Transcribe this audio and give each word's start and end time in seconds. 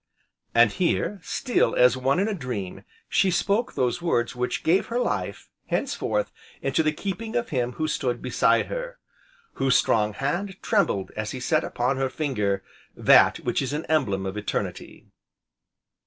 And 0.55 0.71
here, 0.71 1.19
still 1.21 1.75
as 1.75 1.95
one 1.95 2.17
in 2.19 2.27
a 2.27 2.33
dream, 2.33 2.85
she 3.07 3.29
spoke 3.29 3.75
those 3.75 4.01
words 4.01 4.35
which 4.35 4.63
gave 4.63 4.87
her 4.87 4.97
life, 4.97 5.47
henceforth, 5.67 6.31
into 6.59 6.81
the 6.81 6.91
keeping 6.91 7.35
of 7.35 7.49
him 7.49 7.73
who 7.73 7.87
stood 7.87 8.19
beside 8.19 8.65
her, 8.65 8.97
whose 9.61 9.75
strong 9.77 10.13
hand 10.13 10.57
trembled 10.63 11.11
as 11.15 11.33
he 11.33 11.39
set 11.39 11.63
upon 11.63 11.97
her 11.97 12.09
finger, 12.09 12.63
that 12.95 13.41
which 13.41 13.61
is 13.61 13.73
an 13.73 13.85
emblem 13.85 14.25
of 14.25 14.37
eternity. 14.37 15.05